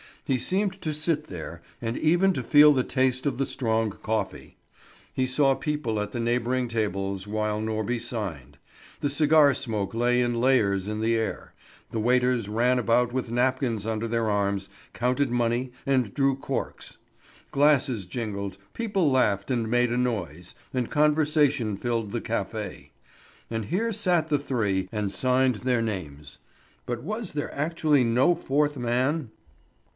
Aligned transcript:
He 0.25 0.39
seemed 0.39 0.81
to 0.81 0.93
sit 0.93 1.27
there, 1.27 1.61
and 1.81 1.95
even 1.97 2.31
to 2.33 2.41
feel 2.41 2.71
the 2.71 2.85
taste 2.85 3.25
of 3.25 3.37
the 3.37 3.45
strong 3.45 3.91
coffee. 3.91 4.57
He 5.13 5.27
saw 5.27 5.53
people 5.55 5.99
at 5.99 6.11
the 6.13 6.19
neighbouring 6.21 6.67
tables, 6.69 7.27
while 7.27 7.59
Norby 7.61 7.99
signed. 7.99 8.57
The 9.01 9.09
cigar 9.11 9.53
smoke 9.53 9.93
lay 9.93 10.21
in 10.21 10.39
layers 10.39 10.87
in 10.87 11.01
the 11.01 11.15
air, 11.15 11.53
the 11.91 11.99
waiters 11.99 12.47
ran 12.49 12.79
about 12.79 13.11
with 13.13 13.29
napkins 13.29 13.85
under 13.85 14.07
their 14.07 14.27
arms, 14.29 14.69
counted 14.93 15.29
money, 15.29 15.71
and 15.85 16.13
drew 16.13 16.35
corks. 16.35 16.97
Glasses 17.51 18.05
jingled, 18.05 18.57
people 18.73 19.11
laughed 19.11 19.51
and 19.51 19.69
made 19.69 19.91
a 19.91 19.97
noise, 19.97 20.55
and 20.73 20.89
conversation 20.89 21.75
filled 21.77 22.11
the 22.11 22.21
café. 22.21 22.89
And 23.51 23.65
here 23.65 23.91
sat 23.93 24.29
the 24.29 24.39
three, 24.39 24.87
and 24.91 25.11
signed 25.11 25.55
their 25.57 25.81
names. 25.81 26.39
But 26.87 27.03
was 27.03 27.33
there 27.33 27.53
actually 27.53 28.03
no 28.05 28.33
fourth 28.33 28.77
man? 28.77 29.29